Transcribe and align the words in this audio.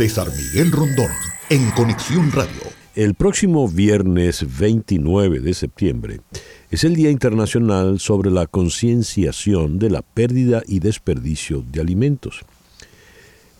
César 0.00 0.28
Miguel 0.34 0.72
Rondón, 0.72 1.10
en 1.50 1.70
Conexión 1.72 2.32
Radio. 2.32 2.62
El 2.94 3.12
próximo 3.12 3.68
viernes 3.68 4.46
29 4.58 5.40
de 5.40 5.52
septiembre 5.52 6.20
es 6.70 6.84
el 6.84 6.96
Día 6.96 7.10
Internacional 7.10 8.00
sobre 8.00 8.30
la 8.30 8.46
concienciación 8.46 9.78
de 9.78 9.90
la 9.90 10.00
pérdida 10.00 10.62
y 10.66 10.78
desperdicio 10.78 11.62
de 11.70 11.82
alimentos. 11.82 12.46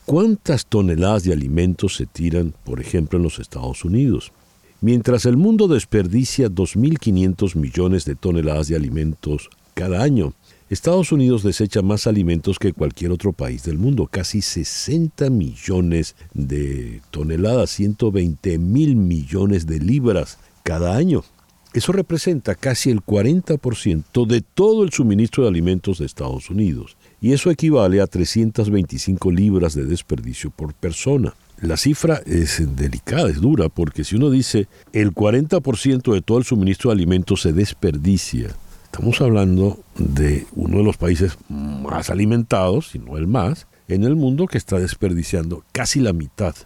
¿Cuántas 0.07 0.65
toneladas 0.65 1.25
de 1.25 1.35
alimentos 1.35 1.97
se 1.97 2.07
tiran, 2.07 2.55
por 2.65 2.81
ejemplo, 2.81 3.19
en 3.19 3.25
los 3.25 3.39
Estados 3.39 3.85
Unidos? 3.85 4.33
Mientras 4.81 5.27
el 5.27 5.37
mundo 5.37 5.69
desperdicia 5.69 6.49
2.500 6.49 7.55
millones 7.55 8.07
de 8.07 8.15
toneladas 8.15 8.69
de 8.69 8.77
alimentos 8.77 9.51
cada 9.75 10.03
año, 10.03 10.33
Estados 10.71 11.11
Unidos 11.11 11.43
desecha 11.43 11.83
más 11.83 12.07
alimentos 12.07 12.61
que 12.61 12.73
cualquier 12.73 13.11
otro 13.11 13.33
país 13.33 13.65
del 13.65 13.77
mundo, 13.77 14.07
casi 14.07 14.41
60 14.41 15.29
millones 15.29 16.15
de 16.33 17.03
toneladas, 17.11 17.71
120 17.71 18.57
mil 18.59 18.95
millones 18.95 19.67
de 19.67 19.81
libras 19.81 20.39
cada 20.63 20.95
año. 20.95 21.25
Eso 21.75 21.91
representa 21.91 22.55
casi 22.55 22.91
el 22.91 23.01
40% 23.01 24.25
de 24.29 24.43
todo 24.43 24.85
el 24.85 24.93
suministro 24.93 25.43
de 25.43 25.49
alimentos 25.49 25.99
de 25.99 26.07
Estados 26.07 26.51
Unidos, 26.51 26.97
y 27.21 27.33
eso 27.33 27.51
equivale 27.51 28.01
a 28.01 28.07
325 28.07 29.33
libras 29.33 29.75
de 29.75 29.85
desperdicio 29.85 30.51
por 30.51 30.73
persona. 30.75 31.35
La 31.61 31.77
cifra 31.77 32.23
es 32.27 32.63
delicada, 32.77 33.29
es 33.29 33.41
dura, 33.41 33.71
porque 33.71 34.05
si 34.05 34.15
uno 34.15 34.31
dice 34.31 34.69
el 34.93 35.13
40% 35.13 36.15
de 36.15 36.23
todo 36.23 36.39
el 36.39 36.45
suministro 36.45 36.91
de 36.91 36.95
alimentos 36.95 37.43
se 37.43 37.53
desperdicia, 37.53 38.55
Estamos 38.93 39.21
hablando 39.21 39.79
de 39.97 40.47
uno 40.57 40.79
de 40.79 40.85
los 40.85 40.97
países 40.97 41.39
más 41.49 42.11
alimentados, 42.11 42.89
si 42.89 42.99
no 42.99 43.17
el 43.17 43.29
más, 43.29 43.69
en 43.87 44.03
el 44.03 44.17
mundo 44.17 44.49
que 44.49 44.59
está 44.59 44.81
desperdiciando 44.81 45.63
casi 45.71 46.01
la 46.01 46.13
mitad 46.13 46.57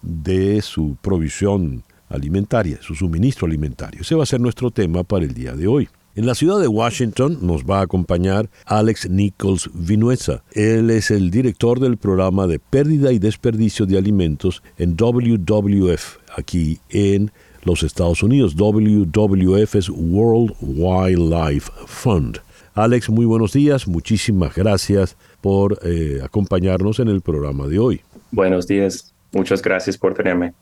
de 0.00 0.62
su 0.62 0.96
provisión 1.02 1.82
alimentaria, 2.08 2.78
su 2.80 2.94
suministro 2.94 3.48
alimentario. 3.48 4.02
Ese 4.02 4.14
va 4.14 4.22
a 4.22 4.26
ser 4.26 4.40
nuestro 4.40 4.70
tema 4.70 5.02
para 5.02 5.24
el 5.24 5.34
día 5.34 5.54
de 5.54 5.66
hoy. 5.66 5.88
En 6.14 6.24
la 6.24 6.36
ciudad 6.36 6.60
de 6.60 6.68
Washington 6.68 7.38
nos 7.42 7.64
va 7.64 7.80
a 7.80 7.82
acompañar 7.82 8.48
Alex 8.64 9.10
Nichols 9.10 9.68
Vinuesa. 9.74 10.44
Él 10.52 10.88
es 10.90 11.10
el 11.10 11.32
director 11.32 11.80
del 11.80 11.96
programa 11.96 12.46
de 12.46 12.60
pérdida 12.60 13.10
y 13.12 13.18
desperdicio 13.18 13.86
de 13.86 13.98
alimentos 13.98 14.62
en 14.78 14.94
WWF, 14.96 16.18
aquí 16.36 16.78
en 16.90 17.32
los 17.62 17.82
Estados 17.82 18.22
Unidos. 18.22 18.54
WWF 18.56 19.74
es 19.74 19.88
World 19.88 20.54
Wildlife 20.60 21.70
Fund. 21.86 22.38
Alex, 22.74 23.10
muy 23.10 23.26
buenos 23.26 23.52
días. 23.52 23.86
Muchísimas 23.86 24.54
gracias 24.54 25.16
por 25.40 25.78
eh, 25.84 26.20
acompañarnos 26.24 27.00
en 27.00 27.08
el 27.08 27.20
programa 27.20 27.66
de 27.66 27.78
hoy. 27.78 28.00
Buenos 28.30 28.66
días. 28.66 29.12
Muchas 29.32 29.62
gracias 29.62 29.96
por 29.98 30.14
tenerme. 30.14 30.52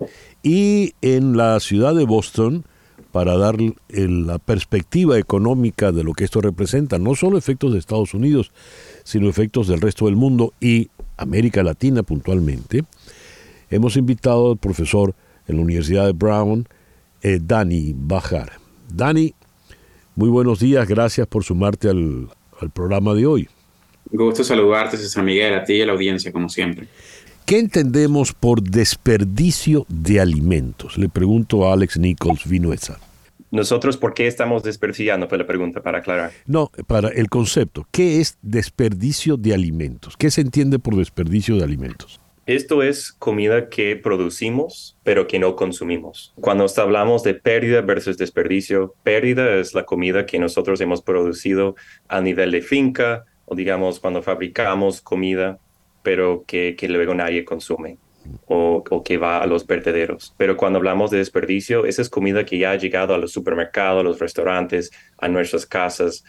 Y 0.42 0.94
en 1.02 1.36
la 1.36 1.58
ciudad 1.60 1.94
de 1.94 2.04
Boston, 2.04 2.64
para 3.12 3.36
dar 3.36 3.56
la 3.88 4.38
perspectiva 4.38 5.18
económica 5.18 5.92
de 5.92 6.04
lo 6.04 6.12
que 6.12 6.24
esto 6.24 6.40
representa, 6.40 6.98
no 6.98 7.14
solo 7.14 7.36
efectos 7.36 7.72
de 7.72 7.78
Estados 7.78 8.14
Unidos, 8.14 8.52
sino 9.02 9.28
efectos 9.28 9.66
del 9.66 9.80
resto 9.80 10.06
del 10.06 10.16
mundo 10.16 10.52
y 10.60 10.88
América 11.16 11.62
Latina 11.62 12.02
puntualmente, 12.02 12.84
hemos 13.70 13.96
invitado 13.96 14.52
al 14.52 14.58
profesor 14.58 15.14
en 15.48 15.56
la 15.56 15.62
Universidad 15.62 16.06
de 16.06 16.12
Brown, 16.12 16.66
eh, 17.22 17.38
Dani 17.40 17.94
Bajar. 17.96 18.52
Dani, 18.92 19.34
muy 20.14 20.28
buenos 20.28 20.60
días, 20.60 20.86
gracias 20.88 21.26
por 21.26 21.44
sumarte 21.44 21.88
al, 21.88 22.28
programa 22.74 23.14
de 23.14 23.26
hoy. 23.26 23.48
Gusto 24.10 24.44
saludarte, 24.44 24.96
César 24.96 25.24
Miguel, 25.24 25.54
a 25.54 25.64
ti 25.64 25.74
y 25.74 25.82
a 25.82 25.86
la 25.86 25.92
audiencia, 25.92 26.30
como 26.30 26.48
siempre. 26.48 26.88
¿Qué 27.46 27.58
entendemos 27.58 28.32
por 28.32 28.62
desperdicio 28.62 29.86
de 29.88 30.20
alimentos? 30.20 30.98
Le 30.98 31.08
pregunto 31.08 31.66
a 31.66 31.72
Alex 31.72 31.98
Nichols 31.98 32.46
Vinuesa. 32.46 32.98
Nosotros, 33.50 33.96
¿por 33.96 34.14
qué 34.14 34.26
estamos 34.26 34.62
desperdiciando? 34.62 35.28
Fue 35.28 35.38
la 35.38 35.46
pregunta 35.46 35.82
para 35.82 35.98
aclarar. 35.98 36.30
No, 36.46 36.70
para 36.86 37.08
el 37.08 37.28
concepto. 37.28 37.86
¿Qué 37.90 38.20
es 38.20 38.38
desperdicio 38.42 39.36
de 39.36 39.54
alimentos? 39.54 40.16
¿Qué 40.16 40.30
se 40.30 40.42
entiende 40.42 40.78
por 40.78 40.96
desperdicio 40.96 41.56
de 41.56 41.64
alimentos? 41.64 42.19
Esto 42.46 42.82
es 42.82 43.12
comida 43.12 43.68
que 43.68 43.96
producimos, 43.96 44.96
pero 45.04 45.26
que 45.26 45.38
no 45.38 45.56
consumimos. 45.56 46.32
Cuando 46.40 46.66
hablamos 46.78 47.22
de 47.22 47.34
pérdida 47.34 47.80
versus 47.82 48.16
desperdicio, 48.18 48.94
pérdida 49.02 49.56
es 49.56 49.74
la 49.74 49.84
comida 49.84 50.26
que 50.26 50.38
nosotros 50.38 50.80
hemos 50.80 51.02
producido 51.02 51.76
a 52.08 52.20
nivel 52.20 52.50
de 52.50 52.62
finca 52.62 53.24
o 53.44 53.54
digamos 53.54 54.00
cuando 54.00 54.22
fabricamos 54.22 55.00
comida, 55.00 55.58
pero 56.02 56.44
que, 56.46 56.76
luego 56.88 57.14
nadie 57.14 57.44
consume. 57.44 57.98
O, 58.46 58.84
o, 58.88 59.02
que 59.02 59.16
va 59.16 59.42
a 59.42 59.46
los 59.46 59.66
vertederos. 59.66 60.34
Pero 60.36 60.56
cuando 60.56 60.78
hablamos 60.78 61.10
de 61.10 61.18
desperdicio, 61.18 61.86
esa 61.86 62.02
es 62.02 62.10
comida 62.10 62.44
que 62.44 62.58
ya 62.58 62.72
ha 62.72 62.76
llegado 62.76 63.14
a 63.14 63.18
los 63.18 63.32
supermercados, 63.32 64.00
a 64.00 64.04
los 64.04 64.18
restaurantes, 64.18 64.90
a 65.18 65.26
nuestras 65.26 65.64
casas, 65.64 66.22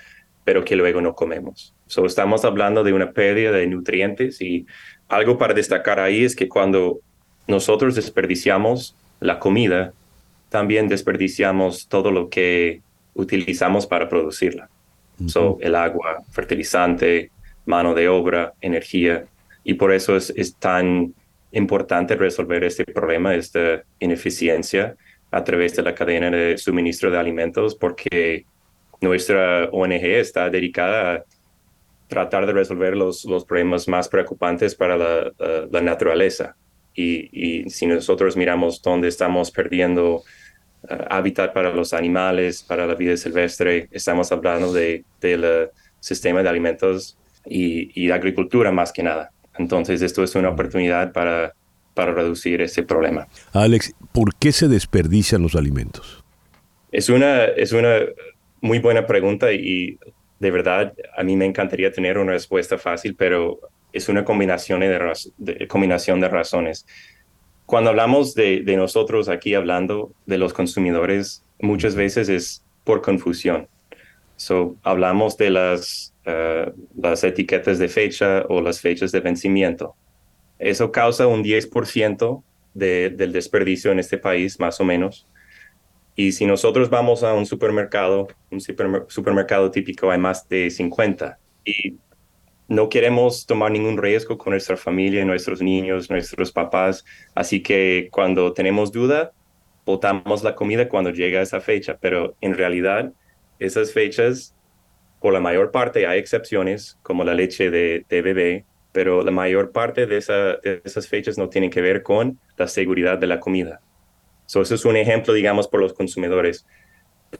pero 0.43 0.63
que 0.63 0.75
luego 0.75 1.01
no 1.01 1.13
comemos. 1.13 1.75
So, 1.87 2.05
estamos 2.05 2.45
hablando 2.45 2.83
de 2.83 2.93
una 2.93 3.11
pérdida 3.11 3.51
de 3.51 3.67
nutrientes 3.67 4.41
y 4.41 4.65
algo 5.11 5.37
para 5.37 5.53
destacar 5.53 5.99
ahí 5.99 6.23
es 6.23 6.35
que 6.35 6.47
cuando 6.47 6.99
nosotros 7.45 7.95
desperdiciamos 7.95 8.95
la 9.19 9.39
comida, 9.39 9.93
también 10.49 10.87
desperdiciamos 10.87 11.87
todo 11.87 12.11
lo 12.11 12.29
que 12.29 12.81
utilizamos 13.13 13.85
para 13.85 14.07
producirla. 14.07 14.69
so, 15.27 15.57
el 15.61 15.75
agua, 15.75 16.23
fertilizante, 16.31 17.29
mano 17.65 17.93
de 17.93 18.07
obra, 18.07 18.53
energía. 18.61 19.25
Y 19.63 19.75
por 19.75 19.91
eso 19.91 20.15
es, 20.15 20.33
es 20.35 20.55
tan 20.55 21.13
importante 21.51 22.15
resolver 22.15 22.63
este 22.63 22.85
problema, 22.85 23.35
esta 23.35 23.83
ineficiencia 23.99 24.95
a 25.29 25.43
través 25.43 25.75
de 25.75 25.83
la 25.83 25.93
cadena 25.93 26.31
de 26.31 26.57
suministro 26.57 27.11
de 27.11 27.19
alimentos, 27.19 27.75
porque 27.75 28.45
nuestra 29.01 29.65
ONG 29.71 30.05
está 30.05 30.49
dedicada 30.49 31.13
a 31.13 31.23
tratar 32.11 32.45
de 32.45 32.51
resolver 32.51 32.97
los, 32.97 33.23
los 33.23 33.45
problemas 33.45 33.87
más 33.87 34.09
preocupantes 34.09 34.75
para 34.75 34.97
la, 34.97 35.31
la, 35.71 35.81
naturaleza. 35.81 36.57
Y, 36.93 37.29
y, 37.31 37.69
si 37.69 37.87
nosotros 37.87 38.35
miramos 38.35 38.81
dónde 38.81 39.07
estamos 39.07 39.49
perdiendo 39.49 40.21
eh, 40.89 41.05
hábitat 41.09 41.53
para 41.53 41.73
los 41.73 41.93
animales, 41.93 42.63
para 42.63 42.85
la 42.85 42.95
vida 42.95 43.15
silvestre, 43.15 43.87
estamos 43.91 44.29
hablando 44.33 44.73
del 44.73 45.05
de, 45.21 45.69
sistema 46.01 46.43
de 46.43 46.49
alimentos 46.49 47.17
y, 47.45 47.89
y 47.95 48.11
agricultura 48.11 48.73
más 48.73 48.91
que 48.91 49.03
nada. 49.03 49.31
Entonces, 49.57 50.01
esto 50.01 50.21
es 50.21 50.35
una 50.35 50.49
oportunidad 50.49 51.13
para, 51.13 51.53
para 51.93 52.11
reducir 52.13 52.59
ese 52.61 52.83
problema. 52.83 53.29
Alex, 53.53 53.93
¿por 54.11 54.35
qué 54.35 54.51
se 54.51 54.67
desperdician 54.67 55.41
los 55.41 55.55
alimentos? 55.55 56.21
Es 56.91 57.07
una, 57.07 57.45
es 57.45 57.71
una 57.71 57.99
muy 58.59 58.79
buena 58.79 59.07
pregunta 59.07 59.53
y 59.53 59.97
de 60.41 60.49
verdad, 60.49 60.93
a 61.15 61.23
mí 61.23 61.37
me 61.37 61.45
encantaría 61.45 61.91
tener 61.91 62.17
una 62.17 62.31
respuesta 62.31 62.79
fácil, 62.79 63.15
pero 63.15 63.59
es 63.93 64.09
una 64.09 64.25
combinación 64.25 64.79
de, 64.79 65.67
combinación 65.67 66.19
de 66.19 66.29
razones. 66.29 66.87
Cuando 67.67 67.91
hablamos 67.91 68.33
de, 68.33 68.63
nosotros 68.75 69.29
aquí 69.29 69.53
hablando 69.53 70.11
de 70.25 70.39
los 70.39 70.51
consumidores, 70.51 71.43
muchas 71.59 71.93
veces 71.93 72.27
es 72.27 72.65
por 72.83 73.03
confusión. 73.03 73.67
So, 74.35 74.77
hablamos 74.81 75.37
de 75.37 75.51
las, 75.51 76.11
uh, 76.25 76.71
las 76.99 77.23
etiquetas 77.23 77.77
de 77.77 77.87
fecha 77.87 78.43
o 78.49 78.61
las 78.61 78.81
fechas 78.81 79.11
de 79.11 79.19
vencimiento. 79.19 79.93
Eso 80.57 80.91
causa 80.91 81.27
un 81.27 81.43
10% 81.43 82.41
del 82.73 83.31
desperdicio 83.31 83.91
en 83.91 83.99
este 83.99 84.17
país, 84.17 84.59
más 84.59 84.81
o 84.81 84.85
menos. 84.85 85.27
Y 86.15 86.33
si 86.33 86.45
nosotros 86.45 86.89
vamos 86.89 87.23
a 87.23 87.33
un 87.33 87.45
supermercado, 87.45 88.27
un 88.49 88.59
supermercado 88.59 89.71
típico, 89.71 90.11
hay 90.11 90.19
más 90.19 90.47
de 90.49 90.69
50 90.69 91.39
y 91.65 91.97
no 92.71 92.87
queremos 92.89 93.45
tomar 93.45 93.71
ningún 93.71 93.97
riesgo 93.97 94.37
con 94.37 94.51
nuestra 94.51 94.77
familia, 94.77 95.25
nuestros 95.25 95.61
niños, 95.61 96.09
nuestros 96.09 96.51
papás. 96.51 97.03
Así 97.35 97.61
que 97.61 98.07
cuando 98.11 98.53
tenemos 98.53 98.91
duda, 98.93 99.33
botamos 99.85 100.43
la 100.43 100.55
comida 100.55 100.87
cuando 100.87 101.09
llega 101.09 101.41
esa 101.41 101.59
fecha. 101.59 101.97
Pero 101.99 102.35
en 102.39 102.55
realidad, 102.55 103.11
esas 103.59 103.91
fechas, 103.91 104.55
por 105.19 105.33
la 105.33 105.41
mayor 105.41 105.71
parte, 105.71 106.07
hay 106.07 106.19
excepciones, 106.19 106.97
como 107.03 107.25
la 107.25 107.33
leche 107.33 107.69
de, 107.69 108.05
bebé, 108.09 108.65
pero 108.93 109.21
la 109.21 109.31
mayor 109.31 109.71
parte 109.71 110.05
de, 110.05 110.15
de 110.63 110.81
esas 110.85 111.07
fechas 111.09 111.37
no 111.37 111.49
tienen 111.49 111.69
que 111.69 111.81
ver 111.81 112.03
con 112.03 112.39
la 112.55 112.69
seguridad 112.69 113.17
de 113.17 113.27
la 113.27 113.41
comida. 113.41 113.81
So, 114.51 114.61
eso 114.61 114.75
es 114.75 114.83
un 114.83 114.97
ejemplo, 114.97 115.33
digamos, 115.33 115.65
por 115.69 115.79
los 115.79 115.93
consumidores. 115.93 116.67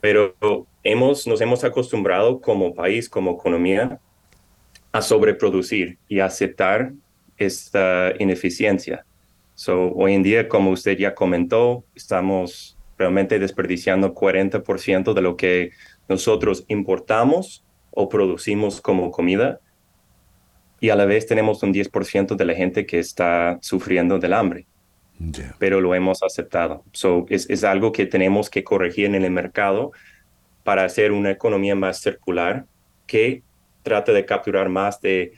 Pero 0.00 0.34
hemos, 0.82 1.26
nos 1.26 1.42
hemos 1.42 1.62
acostumbrado 1.62 2.40
como 2.40 2.74
país, 2.74 3.06
como 3.06 3.32
economía, 3.32 4.00
a 4.92 5.02
sobreproducir 5.02 5.98
y 6.08 6.20
aceptar 6.20 6.94
esta 7.36 8.14
ineficiencia. 8.18 9.04
So, 9.54 9.92
hoy 9.92 10.14
en 10.14 10.22
día, 10.22 10.48
como 10.48 10.70
usted 10.70 10.96
ya 10.96 11.14
comentó, 11.14 11.84
estamos 11.94 12.78
realmente 12.96 13.38
desperdiciando 13.38 14.14
40% 14.14 15.12
de 15.12 15.20
lo 15.20 15.36
que 15.36 15.72
nosotros 16.08 16.64
importamos 16.68 17.62
o 17.90 18.08
producimos 18.08 18.80
como 18.80 19.10
comida 19.10 19.60
y 20.80 20.88
a 20.88 20.96
la 20.96 21.04
vez 21.04 21.26
tenemos 21.26 21.62
un 21.62 21.74
10% 21.74 22.36
de 22.36 22.44
la 22.46 22.54
gente 22.54 22.86
que 22.86 22.98
está 22.98 23.58
sufriendo 23.60 24.18
del 24.18 24.32
hambre. 24.32 24.66
Pero 25.58 25.80
lo 25.80 25.94
hemos 25.94 26.22
aceptado. 26.22 26.84
So, 26.92 27.26
es, 27.28 27.48
es 27.50 27.64
algo 27.64 27.92
que 27.92 28.06
tenemos 28.06 28.50
que 28.50 28.64
corregir 28.64 29.06
en 29.06 29.14
el 29.14 29.30
mercado 29.30 29.92
para 30.64 30.84
hacer 30.84 31.12
una 31.12 31.30
economía 31.30 31.74
más 31.74 32.00
circular 32.00 32.66
que 33.06 33.42
trate 33.82 34.12
de 34.12 34.24
capturar 34.24 34.68
más 34.68 35.00
de, 35.00 35.32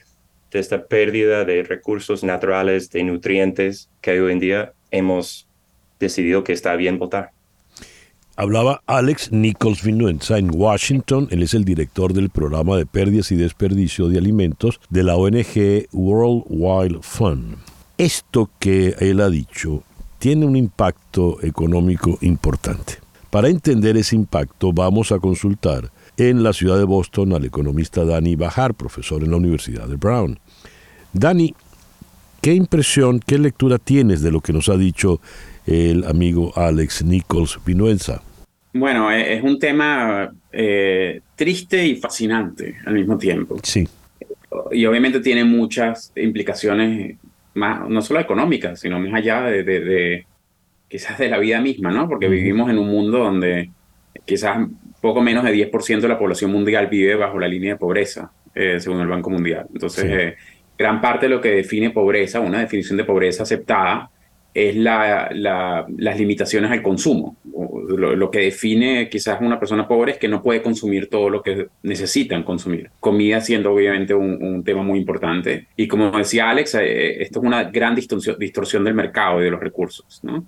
de 0.50 0.58
esta 0.58 0.86
pérdida 0.86 1.44
de 1.44 1.62
recursos 1.62 2.22
naturales, 2.22 2.90
de 2.90 3.02
nutrientes 3.04 3.90
que 4.00 4.20
hoy 4.20 4.32
en 4.32 4.38
día 4.38 4.72
hemos 4.90 5.48
decidido 5.98 6.44
que 6.44 6.52
está 6.52 6.76
bien 6.76 6.98
votar. 6.98 7.30
Hablaba 8.36 8.82
Alex 8.86 9.30
Nichols 9.30 9.84
Vinuenza 9.84 10.38
en 10.38 10.50
Washington. 10.52 11.28
Él 11.30 11.44
es 11.44 11.54
el 11.54 11.64
director 11.64 12.12
del 12.12 12.30
programa 12.30 12.76
de 12.76 12.84
pérdidas 12.84 13.30
y 13.30 13.36
desperdicio 13.36 14.08
de 14.08 14.18
alimentos 14.18 14.80
de 14.90 15.04
la 15.04 15.14
ONG 15.14 15.86
World 15.92 16.44
Wild 16.48 17.02
Fund. 17.02 17.73
Esto 17.98 18.50
que 18.58 18.96
él 18.98 19.20
ha 19.20 19.30
dicho 19.30 19.82
tiene 20.18 20.46
un 20.46 20.56
impacto 20.56 21.38
económico 21.42 22.18
importante. 22.22 22.94
Para 23.30 23.48
entender 23.48 23.96
ese 23.96 24.16
impacto 24.16 24.72
vamos 24.72 25.12
a 25.12 25.18
consultar 25.18 25.90
en 26.16 26.42
la 26.42 26.52
ciudad 26.52 26.78
de 26.78 26.84
Boston 26.84 27.32
al 27.32 27.44
economista 27.44 28.04
Danny 28.04 28.36
Bajar, 28.36 28.74
profesor 28.74 29.22
en 29.22 29.30
la 29.30 29.36
Universidad 29.36 29.86
de 29.88 29.96
Brown. 29.96 30.38
Danny, 31.12 31.54
¿qué 32.40 32.54
impresión, 32.54 33.20
qué 33.24 33.38
lectura 33.38 33.78
tienes 33.78 34.22
de 34.22 34.30
lo 34.30 34.40
que 34.40 34.52
nos 34.52 34.68
ha 34.68 34.76
dicho 34.76 35.20
el 35.66 36.04
amigo 36.04 36.52
Alex 36.56 37.04
Nichols 37.04 37.58
Vinuenza? 37.64 38.22
Bueno, 38.72 39.10
e-, 39.10 39.36
es 39.36 39.42
un 39.42 39.58
tema 39.58 40.32
eh, 40.52 41.20
triste 41.36 41.86
y 41.86 41.96
fascinante 41.96 42.76
al 42.84 42.94
mismo 42.94 43.16
tiempo. 43.16 43.58
Sí. 43.62 43.88
Y 44.72 44.86
obviamente 44.86 45.20
tiene 45.20 45.44
muchas 45.44 46.12
implicaciones, 46.16 47.16
más, 47.54 47.88
no 47.88 48.02
solo 48.02 48.20
económicas, 48.20 48.80
sino 48.80 48.98
más 48.98 49.14
allá 49.14 49.42
de, 49.42 50.26
quizás 50.88 51.18
de 51.18 51.28
la 51.28 51.38
vida 51.38 51.60
misma, 51.60 51.90
¿no? 51.90 52.08
Porque 52.08 52.28
vivimos 52.28 52.70
en 52.70 52.78
un 52.78 52.88
mundo 52.88 53.18
donde 53.18 53.70
quizás 54.24 54.58
poco 55.00 55.20
menos 55.20 55.44
de 55.44 55.52
10% 55.70 56.00
de 56.00 56.08
la 56.08 56.18
población 56.18 56.50
mundial 56.50 56.86
vive 56.86 57.14
bajo 57.14 57.38
la 57.38 57.48
línea 57.48 57.74
de 57.74 57.78
pobreza, 57.78 58.32
eh, 58.54 58.80
según 58.80 59.00
el 59.00 59.08
Banco 59.08 59.30
Mundial. 59.30 59.66
Entonces, 59.72 60.04
eh, 60.04 60.36
gran 60.78 61.00
parte 61.00 61.26
de 61.26 61.30
lo 61.30 61.40
que 61.40 61.50
define 61.50 61.90
pobreza, 61.90 62.40
una 62.40 62.60
definición 62.60 62.96
de 62.96 63.04
pobreza 63.04 63.42
aceptada, 63.42 64.10
es 64.54 64.76
la, 64.76 65.28
las 65.32 66.18
limitaciones 66.18 66.70
al 66.70 66.80
consumo. 66.80 67.36
Lo, 67.88 68.30
que 68.30 68.38
define 68.38 69.08
quizás 69.10 69.40
una 69.40 69.58
persona 69.58 69.86
pobre 69.86 70.12
es 70.12 70.18
que 70.18 70.28
no 70.28 70.42
puede 70.42 70.62
consumir 70.62 71.08
todo 71.08 71.28
lo 71.28 71.42
que 71.42 71.66
necesitan 71.82 72.44
consumir. 72.44 72.90
Comida 73.00 73.40
siendo 73.40 73.72
obviamente 73.72 74.14
un, 74.14 74.62
tema 74.64 74.82
muy 74.82 75.00
importante. 75.00 75.66
Y 75.76 75.88
como 75.88 76.10
decía 76.12 76.48
Alex, 76.50 76.76
eh, 76.76 77.22
esto 77.22 77.40
es 77.40 77.44
una 77.44 77.64
gran 77.64 77.94
distorsión, 77.94 78.38
distorsión 78.38 78.84
del 78.84 78.94
mercado 78.94 79.40
y 79.40 79.44
de 79.44 79.50
los 79.50 79.60
recursos. 79.60 80.20
¿no? 80.22 80.46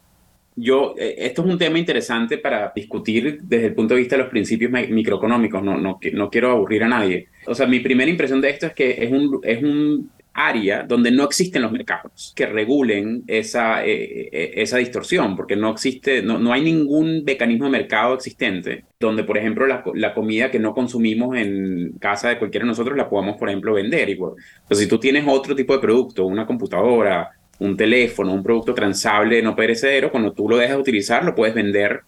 Yo, 0.55 0.95
eh, 0.97 1.17
esto 1.19 1.43
es 1.43 1.49
un 1.49 1.59
tema 1.59 1.79
interesante 1.79 2.39
para 2.39 2.73
discutir 2.75 3.41
desde 3.43 3.67
el 3.67 3.75
punto 3.75 3.95
de 3.95 4.01
vista 4.01 4.17
de 4.17 4.23
los 4.23 4.31
principios 4.31 4.71
microeconómicos. 4.71 5.63
No, 5.63 5.77
no, 5.77 5.99
no 6.13 6.31
quiero 6.31 6.51
aburrir 6.53 6.85
a 6.85 6.89
nadie. 6.89 7.29
O 7.47 7.55
sea, 7.55 7.67
mi 7.67 7.81
primera 7.81 8.11
impresión 8.11 8.41
de 8.41 8.51
esto 8.51 8.67
es 8.67 8.73
que 8.73 9.05
es 9.05 9.13
un, 9.13 9.41
es 9.43 9.63
un 9.63 10.11
área 10.37 10.83
donde 10.83 11.11
no 11.11 11.25
existen 11.25 11.63
los 11.63 11.73
mercados 11.73 12.33
que 12.37 12.45
regulen 12.45 13.25
esa, 13.27 13.85
eh, 13.85 14.29
eh, 14.31 14.53
esa 14.57 14.77
distorsión, 14.77 15.35
porque 15.35 15.57
no 15.57 15.71
existe, 15.71 16.23
no, 16.23 16.39
no, 16.39 16.53
hay 16.53 16.61
ningún 16.61 17.25
mecanismo 17.25 17.65
de 17.65 17.71
mercado 17.71 18.15
existente 18.15 18.85
donde, 19.01 19.25
por 19.25 19.39
ejemplo, 19.39 19.67
la, 19.67 19.83
la, 19.95 20.13
comida 20.13 20.51
que 20.51 20.59
no 20.59 20.75
consumimos 20.75 21.37
en 21.37 21.93
casa 21.99 22.29
de 22.29 22.39
cualquiera 22.39 22.65
de 22.65 22.69
nosotros 22.69 22.97
la 22.97 23.09
podamos, 23.09 23.39
por 23.39 23.49
ejemplo, 23.49 23.75
vender. 23.75 24.09
Igual. 24.11 24.35
Pero 24.69 24.79
si 24.79 24.87
tú 24.87 24.99
tienes 24.99 25.25
otro 25.27 25.57
tipo 25.57 25.73
de 25.73 25.81
producto, 25.81 26.27
una 26.27 26.47
computadora, 26.47 27.31
un 27.59 27.77
teléfono, 27.77 28.33
un 28.33 28.43
producto 28.43 28.75
transable 28.75 29.43
no 29.43 29.57
perecedero, 29.57 30.11
cuando 30.11 30.33
tú 30.33 30.49
lo 30.49 30.59
dejas 30.59 30.77
de 30.77 30.83
utilizar, 30.83 31.25
lo 31.25 31.35
puedes 31.35 31.55
vender 31.55 32.03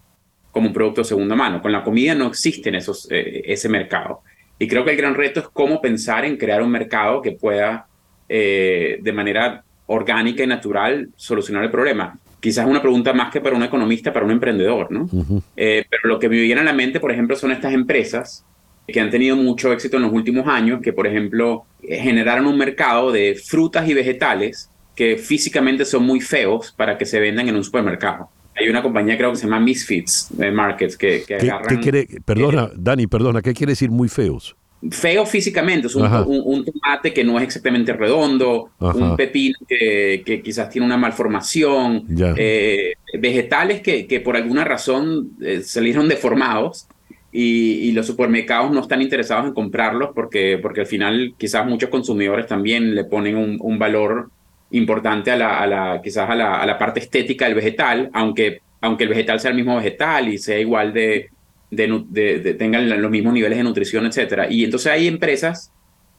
como 0.51 0.69
un 0.69 0.75
producto 0.75 1.01
de 1.01 1.07
segunda 1.07 1.35
mano. 1.35 1.63
Con 1.63 1.73
la 1.73 1.83
comida 1.83 2.15
no 2.15 2.27
existe 2.27 2.75
esos, 2.77 3.11
eh, 3.11 3.43
ese 3.47 3.69
mercado. 3.69 4.21
Y 4.59 4.67
creo 4.67 4.85
que 4.85 4.91
el 4.91 4.97
gran 4.97 5.15
reto 5.15 5.41
es 5.41 5.49
cómo 5.49 5.81
pensar 5.81 6.25
en 6.25 6.37
crear 6.37 6.63
un 6.63 6.71
mercado 6.71 7.23
que 7.23 7.33
pueda 7.33 7.88
eh, 8.29 8.99
de 9.01 9.13
manera 9.13 9.65
orgánica 9.87 10.45
y 10.45 10.47
natural 10.47 11.09
solucionar 11.17 11.65
el 11.65 11.71
problema. 11.71 12.19
Quizás 12.41 12.67
una 12.67 12.81
pregunta 12.81 13.13
más 13.13 13.33
que 13.33 13.41
para 13.41 13.57
un 13.57 13.63
economista, 13.63 14.13
para 14.13 14.25
un 14.25 14.31
emprendedor, 14.31 14.93
¿no? 14.93 15.09
Eh, 15.57 15.85
pero 15.89 16.03
lo 16.05 16.19
que 16.19 16.29
me 16.29 16.41
viene 16.41 16.61
a 16.61 16.65
la 16.65 16.73
mente, 16.73 17.01
por 17.01 17.11
ejemplo, 17.11 17.35
son 17.35 17.51
estas 17.51 17.73
empresas 17.73 18.45
que 18.87 19.01
han 19.01 19.11
tenido 19.11 19.37
mucho 19.37 19.73
éxito 19.73 19.97
en 19.97 20.05
los 20.05 20.13
últimos 20.13 20.47
años, 20.47 20.81
que 20.83 20.93
por 20.93 21.07
ejemplo 21.07 21.65
generaron 21.83 22.47
un 22.47 22.57
mercado 22.57 23.13
de 23.13 23.35
frutas 23.35 23.89
y 23.89 23.95
vegetales 23.95 24.71
que 24.95 25.17
físicamente 25.17 25.85
son 25.85 26.05
muy 26.05 26.21
feos 26.21 26.73
para 26.73 26.99
que 26.99 27.07
se 27.07 27.21
vendan 27.21 27.49
en 27.49 27.57
un 27.57 27.63
supermercado. 27.63 28.31
Hay 28.57 28.69
una 28.69 28.83
compañía 28.83 29.17
creo 29.17 29.31
que 29.31 29.37
se 29.37 29.45
llama 29.45 29.61
Misfits 29.61 30.31
Markets 30.53 30.97
que, 30.97 31.23
que 31.25 31.37
agarran, 31.37 31.81
perdona, 32.25 32.71
Dani, 32.75 33.07
perdona, 33.07 33.41
¿qué 33.41 33.55
quiere 33.55 33.73
decir 33.73 33.91
muy 33.91 34.09
feos? 34.09 34.57
Feo 34.91 35.27
físicamente, 35.27 35.89
es 35.89 35.95
un, 35.97 36.65
tomate 36.65 37.13
que 37.13 37.25
no 37.25 37.37
es 37.39 37.45
exactamente 37.45 37.93
redondo, 37.93 38.71
un 38.79 39.17
pepino 39.17 39.59
que, 39.67 40.41
quizás 40.45 40.71
tiene 40.71 40.87
una 40.87 40.97
malformación, 40.97 42.05
eh, 42.37 42.95
vegetales 43.15 43.81
que, 43.81 44.07
que, 44.07 44.21
por 44.21 44.37
alguna 44.37 44.65
razón 44.65 45.31
eh, 45.43 45.63
salieron 45.63 46.09
deformados 46.09 46.87
y, 47.33 47.91
los 47.93 48.07
supermercados 48.07 48.71
no 48.71 48.81
están 48.81 49.03
interesados 49.03 49.47
en 49.47 49.55
comprarlos 49.55 50.11
porque, 50.15 50.59
porque 50.63 50.81
al 50.81 50.87
final 50.87 51.35
quizás 51.37 51.67
muchos 51.67 51.91
consumidores 51.91 52.47
también 52.47 52.95
le 52.95 53.05
ponen 53.05 53.59
un, 53.61 53.79
valor 53.79 54.31
importante 54.71 55.31
a 55.31 55.37
la, 55.37 55.59
a 55.59 55.67
la 55.67 56.01
quizás 56.03 56.29
a 56.31 56.35
la, 56.35 56.61
a 56.61 56.67
la, 56.67 56.79
parte 56.79 57.01
estética 57.01 57.47
del 57.47 57.55
vegetal, 57.55 58.11
aunque, 58.13 58.61
aunque 58.81 59.05
el 59.05 59.11
vegetal 59.11 59.41
sea 59.41 59.51
el 59.51 59.57
mismo 59.57 59.77
vegetal 59.77 60.29
y 60.29 60.39
sea 60.39 60.59
igual 60.59 60.93
de, 60.93 61.31
de, 61.70 62.56
tengan 62.59 63.00
los 63.00 63.11
mismos 63.11 63.35
niveles 63.35 63.59
de 63.59 63.65
nutrición, 63.65 64.06
etcétera. 64.06 64.50
Y 64.50 64.65
entonces 64.65 64.93
hay 64.93 65.06
empresas, 65.06 65.73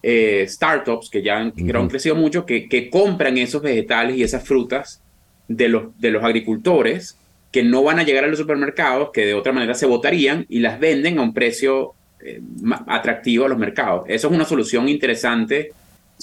eh, 0.03 0.45
startups 0.47 1.09
que 1.09 1.21
ya 1.21 1.37
han, 1.37 1.51
crecido 1.51 2.15
mucho, 2.15 2.45
que, 2.45 2.69
que, 2.69 2.89
compran 2.89 3.37
esos 3.37 3.61
vegetales 3.61 4.17
y 4.17 4.23
esas 4.23 4.43
frutas 4.43 5.01
de 5.47 5.67
los, 5.67 5.99
de 5.99 6.11
los 6.11 6.23
agricultores 6.23 7.17
que 7.51 7.63
no 7.63 7.83
van 7.83 7.99
a 7.99 8.03
llegar 8.03 8.23
a 8.23 8.27
los 8.27 8.37
supermercados, 8.37 9.09
que 9.11 9.25
de 9.25 9.33
otra 9.33 9.51
manera 9.51 9.73
se 9.73 9.87
votarían 9.87 10.45
y 10.49 10.59
las 10.59 10.79
venden 10.79 11.17
a 11.17 11.23
un 11.23 11.33
precio 11.33 11.93
eh, 12.21 12.41
atractivo 12.87 13.45
a 13.45 13.49
los 13.49 13.57
mercados. 13.57 14.03
Eso 14.07 14.27
es 14.27 14.33
una 14.33 14.45
solución 14.45 14.87
interesante 14.87 15.71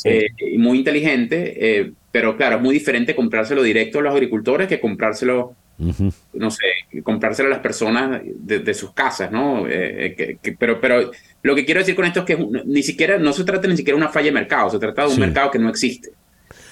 eh, 0.04 0.26
y 0.38 0.58
muy 0.58 0.78
inteligente, 0.78 1.92
pero 2.12 2.36
claro, 2.36 2.56
es 2.56 2.62
muy 2.62 2.74
diferente 2.74 3.16
comprárselo 3.16 3.62
directo 3.62 3.98
a 3.98 4.02
los 4.02 4.12
agricultores 4.12 4.68
que 4.68 4.78
comprárselo 4.78 5.56
no 5.78 6.50
sé, 6.50 6.64
comprárselo 7.02 7.48
a 7.48 7.50
las 7.50 7.60
personas 7.60 8.22
de, 8.24 8.74
sus 8.74 8.92
casas, 8.92 9.30
¿no? 9.30 9.66
Eh, 9.68 10.38
eh, 10.42 10.56
pero, 10.58 10.80
pero 10.80 11.10
lo 11.42 11.54
que 11.54 11.64
quiero 11.64 11.80
decir 11.80 11.94
con 11.94 12.04
esto 12.04 12.20
es 12.20 12.26
que 12.26 12.48
ni 12.64 12.82
siquiera, 12.82 13.18
no 13.18 13.32
se 13.32 13.44
trata 13.44 13.68
ni 13.68 13.76
siquiera 13.76 13.98
de 13.98 14.04
una 14.04 14.12
falla 14.12 14.26
de 14.26 14.32
mercado, 14.32 14.70
se 14.70 14.78
trata 14.78 15.06
de 15.06 15.14
un 15.14 15.20
mercado 15.20 15.50
que 15.50 15.58
no 15.58 15.68
existe. 15.68 16.10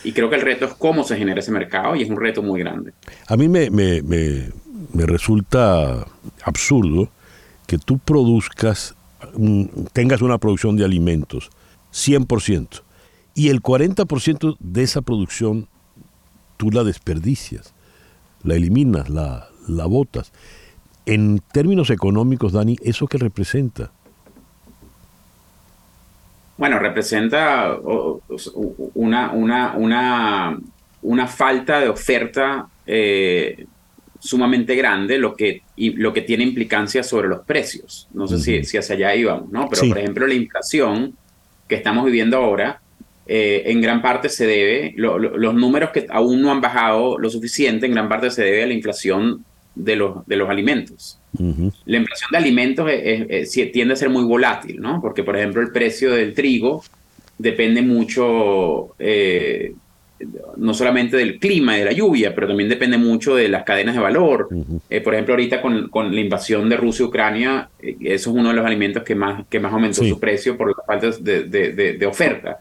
Y 0.05 0.13
creo 0.13 0.29
que 0.29 0.37
el 0.37 0.43
reto 0.43 0.67
es 0.67 0.75
cómo 0.75 1.05
se 1.05 1.17
genera 1.17 1.41
ese 1.41 1.51
mercado 1.51 1.97
y 1.97 2.03
es 2.03 2.11
un 2.11 2.21
reto 2.21 2.43
muy 2.43 2.61
grande. 2.61 2.93
A 3.27 3.37
mí 3.37 3.49
me, 3.49 3.71
me, 3.71 4.03
me, 4.03 4.49
me 4.93 5.07
resulta 5.07 6.07
absurdo 6.43 7.11
que 7.67 7.79
tú 7.79 7.99
produzcas, 7.99 8.95
tengas 9.93 10.23
una 10.23 10.39
producción 10.39 10.77
de 10.77 10.85
alimentos 10.85 11.51
100% 11.93 12.83
y 13.35 13.49
el 13.49 13.63
40% 13.63 14.57
de 14.59 14.83
esa 14.83 15.03
producción 15.03 15.69
tú 16.57 16.71
la 16.71 16.85
desperdicias 16.85 17.75
la 18.45 18.55
eliminas, 18.55 19.11
la, 19.11 19.49
la 19.69 19.87
botas. 19.87 20.33
En 21.07 21.41
términos 21.53 21.91
económicos, 21.91 22.53
Dani, 22.53 22.77
¿eso 22.83 23.07
qué 23.07 23.19
representa? 23.19 23.91
Bueno, 26.57 26.79
representa 26.79 27.77
una, 28.95 29.33
una, 29.33 29.77
una, 29.77 30.59
una 31.03 31.27
falta 31.27 31.81
de 31.81 31.89
oferta 31.89 32.69
eh, 32.87 33.67
sumamente 34.21 34.75
grande, 34.77 35.19
lo 35.19 35.35
que, 35.35 35.63
y, 35.77 35.91
lo 35.91 36.13
que 36.13 36.23
tiene 36.23 36.45
implicancias 36.45 37.09
sobre 37.09 37.29
los 37.29 37.41
precios. 37.41 38.09
No 38.15 38.29
sé 38.29 38.39
si, 38.39 38.65
si, 38.65 38.79
hacia 38.79 38.95
allá 38.95 39.15
íbamos, 39.15 39.51
¿no? 39.51 39.69
Pero, 39.69 39.89
por 39.89 39.99
ejemplo, 39.99 40.27
la 40.27 40.35
inflación 40.35 41.15
que 41.69 41.75
estamos 41.75 42.05
viviendo 42.05 42.37
ahora 42.37 42.81
eh, 43.27 43.63
en 43.67 43.81
gran 43.81 44.03
parte 44.03 44.29
se 44.29 44.47
debe, 44.47 44.95
los 44.97 45.55
números 45.55 45.91
que 45.91 46.07
aún 46.11 46.43
no 46.43 46.51
han 46.51 46.61
bajado 46.61 47.19
lo 47.19 47.31
suficiente, 47.31 47.87
en 47.87 47.93
gran 47.93 48.09
parte 48.09 48.31
se 48.31 48.43
debe 48.43 48.65
a 48.65 48.67
la 48.67 48.75
inflación 48.75 49.45
de 49.75 49.97
los, 49.97 50.27
de 50.27 50.37
los 50.37 50.49
alimentos. 50.49 51.19
La 51.85 51.97
inflación 51.97 52.31
de 52.31 52.39
alimentos 52.39 52.89
tiende 53.73 53.95
a 53.95 53.97
ser 53.97 54.09
muy 54.09 54.25
volátil, 54.25 54.81
¿no? 54.81 55.01
Porque, 55.01 55.25
por 55.25 55.37
ejemplo, 55.37 55.61
el 55.61 55.73
precio 55.73 56.13
del 56.13 56.33
trigo 56.33 56.83
depende 57.39 57.83
mucho, 57.83 58.95
eh, 58.99 59.75
no 60.57 60.73
solamente 60.75 61.17
del 61.17 61.39
clima 61.39 61.77
y 61.77 61.81
de 61.81 61.85
la 61.87 61.93
lluvia, 61.93 62.35
pero 62.35 62.47
también 62.47 62.69
depende 62.69 62.99
mucho 62.99 63.35
de 63.35 63.49
las 63.49 63.65
cadenas 63.65 63.95
de 63.95 64.01
valor. 64.01 64.49
Eh, 64.89 65.01
por 65.01 65.15
ejemplo, 65.15 65.35
ahorita 65.35 65.61
con, 65.61 65.89
con, 65.89 66.15
la 66.15 66.21
invasión 66.21 66.69
de 66.69 66.77
Rusia 66.77 67.05
y 67.05 67.07
Ucrania, 67.07 67.69
eso 67.81 67.99
es 68.31 68.37
uno 68.37 68.51
de 68.51 68.55
los 68.55 68.65
alimentos 68.65 69.03
que 69.03 69.15
más, 69.15 69.45
que 69.49 69.59
más 69.61 69.73
aumentó 69.73 70.05
su 70.05 70.21
precio 70.21 70.57
por 70.57 70.69
la 70.69 70.85
falta 70.87 71.11
de, 71.21 71.45
de, 71.45 71.73
de 71.73 72.07
oferta. 72.07 72.61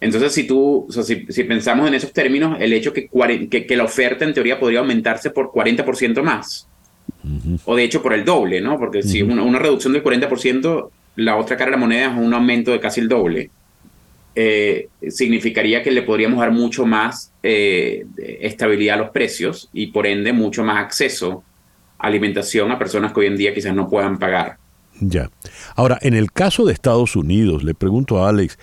Entonces, 0.00 0.32
si 0.32 0.46
tú, 0.46 0.86
si, 0.90 1.44
pensamos 1.44 1.88
en 1.88 1.94
esos 1.94 2.12
términos, 2.12 2.56
el 2.60 2.72
hecho 2.72 2.92
que, 2.92 3.08
que, 3.08 3.76
la 3.76 3.84
oferta 3.84 4.24
en 4.24 4.34
teoría 4.34 4.60
podría 4.60 4.80
aumentarse 4.80 5.30
por 5.30 5.50
40% 5.50 6.22
más, 6.22 6.68
o 7.64 7.74
de 7.74 7.84
hecho 7.84 8.02
por 8.02 8.12
el 8.12 8.24
doble, 8.24 8.60
¿no? 8.60 8.78
Porque 8.78 9.02
si 9.02 9.22
una, 9.22 9.42
una, 9.42 9.58
reducción 9.58 9.92
del 9.92 10.04
40%, 10.04 10.90
la 11.16 11.36
otra 11.36 11.56
cara 11.56 11.70
de 11.70 11.76
la 11.76 11.80
moneda 11.80 12.12
es 12.12 12.18
un 12.18 12.32
aumento 12.34 12.72
de 12.72 12.80
casi 12.80 13.00
el 13.00 13.08
doble. 13.08 13.50
Eh, 14.38 14.90
significaría 15.08 15.82
que 15.82 15.90
le 15.90 16.02
podríamos 16.02 16.40
dar 16.40 16.52
mucho 16.52 16.84
más 16.84 17.32
eh, 17.42 18.04
estabilidad 18.18 18.96
a 18.96 19.02
los 19.04 19.10
precios 19.10 19.70
y 19.72 19.86
por 19.86 20.06
ende 20.06 20.34
mucho 20.34 20.62
más 20.62 20.84
acceso 20.84 21.42
a 21.98 22.06
alimentación 22.08 22.70
a 22.70 22.78
personas 22.78 23.14
que 23.14 23.20
hoy 23.20 23.26
en 23.28 23.36
día 23.38 23.54
quizás 23.54 23.74
no 23.74 23.88
puedan 23.88 24.18
pagar. 24.18 24.58
Ya. 25.00 25.30
Ahora, 25.74 25.98
en 26.02 26.12
el 26.12 26.32
caso 26.32 26.66
de 26.66 26.74
Estados 26.74 27.16
Unidos, 27.16 27.64
le 27.64 27.72
pregunto 27.72 28.22
a 28.22 28.28
Alex, 28.28 28.58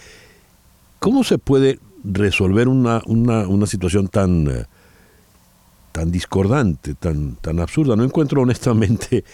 ¿cómo 1.03 1.25
se 1.25 1.37
puede 1.37 1.79
resolver 2.05 2.69
una, 2.69 3.01
una, 3.07 3.67
situación 3.67 4.07
tan, 4.07 4.47
eh, 4.47 4.63
tan 5.91 6.13
discordante, 6.13 6.93
tan, 6.93 7.35
tan 7.35 7.59
absurda? 7.59 7.97
No 7.97 8.05
encuentro 8.05 8.41
honestamente, 8.41 9.25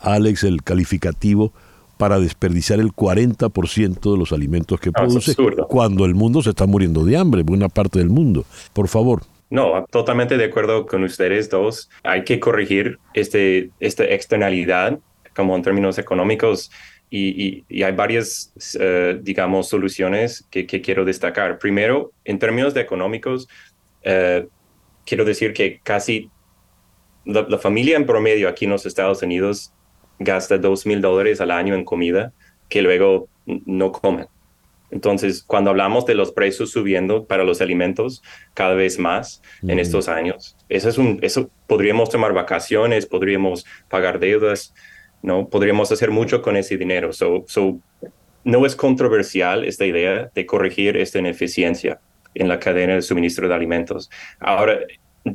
Alex, 0.00 0.42
el 0.42 0.64
calificativo 0.64 1.52
para 1.98 2.18
desperdiciar 2.18 2.80
el 2.80 2.92
40% 2.92 4.10
de 4.10 4.18
los 4.18 4.32
alimentos 4.32 4.80
que 4.80 4.90
produce 4.90 5.36
cuando 5.68 6.04
el 6.04 6.16
mundo 6.16 6.42
se 6.42 6.50
está 6.50 6.66
muriendo 6.66 7.04
de 7.04 7.16
hambre, 7.16 7.44
buena 7.44 7.68
parte 7.68 8.00
del 8.00 8.10
mundo. 8.10 8.44
Por 8.72 8.88
favor. 8.88 9.22
No, 9.50 9.86
totalmente 9.92 10.36
de 10.36 10.46
acuerdo 10.46 10.84
con 10.84 11.04
ustedes 11.04 11.48
dos. 11.48 11.90
Hay 12.02 12.24
que 12.24 12.40
corregir 12.40 12.98
este, 13.14 13.70
esta 13.78 14.02
externalidad, 14.02 14.98
como 15.36 15.54
en 15.54 15.62
términos 15.62 15.96
económicos, 15.98 16.72
y, 17.16 17.82
hay 17.84 17.92
varias, 17.92 18.52
eh, 18.80 19.18
digamos, 19.22 19.68
soluciones 19.68 20.44
que, 20.50 20.66
quiero 20.66 21.04
destacar. 21.04 21.58
Primero, 21.58 22.12
en 22.24 22.40
términos 22.40 22.74
de 22.74 22.80
económicos, 22.80 23.48
eh, 24.02 24.48
quiero 25.06 25.24
decir 25.24 25.52
que 25.52 25.78
casi 25.82 26.28
la, 27.24 27.58
familia 27.58 27.96
en 27.96 28.04
promedio 28.04 28.48
aquí 28.48 28.64
en 28.64 28.72
los 28.72 28.84
Estados 28.84 29.22
Unidos 29.22 29.72
gasta 30.18 30.58
dos 30.58 30.86
mil 30.86 31.00
dólares 31.00 31.40
al 31.40 31.52
año 31.52 31.74
en 31.74 31.84
comida 31.84 32.32
que 32.68 32.82
luego 32.82 33.28
no 33.46 33.92
comen. 33.92 34.26
Entonces, 34.90 35.42
cuando 35.42 35.70
hablamos 35.70 36.06
de 36.06 36.14
los 36.14 36.32
precios 36.32 36.70
subiendo 36.70 37.26
para 37.26 37.44
los 37.44 37.60
alimentos 37.60 38.22
cada 38.54 38.74
vez 38.74 38.98
más 38.98 39.40
en 39.62 39.78
estos 39.78 40.08
años, 40.08 40.56
eso 40.68 40.88
es 40.88 40.98
un, 40.98 41.18
eso 41.22 41.50
podríamos 41.66 42.10
tomar 42.10 42.32
vacaciones, 42.32 43.06
podríamos 43.06 43.64
pagar 43.88 44.18
deudas, 44.18 44.72
no, 45.24 45.48
podríamos 45.48 45.90
hacer 45.90 46.10
mucho 46.10 46.42
con 46.42 46.54
ese 46.54 46.76
dinero. 46.76 47.10
So, 47.14 47.44
so, 47.48 47.78
no 48.44 48.66
es 48.66 48.76
controversial 48.76 49.64
esta 49.64 49.86
idea 49.86 50.30
de 50.34 50.44
corregir 50.44 50.98
esta 50.98 51.18
ineficiencia 51.18 51.98
en 52.34 52.46
la 52.46 52.58
cadena 52.58 52.96
de 52.96 53.00
suministro 53.00 53.48
de 53.48 53.54
alimentos. 53.54 54.10
Ahora, 54.38 54.80